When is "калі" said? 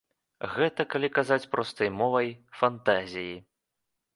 0.93-1.09